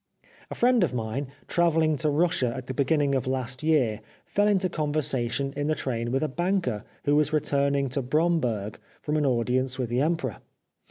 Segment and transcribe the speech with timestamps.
[0.49, 4.67] A friend of his, travelling to Russia at the beginning of last year, fell into
[4.67, 9.15] conversa tion in the train with a banker who was re turning to Bromberg from
[9.15, 10.39] an audience with the Emperor.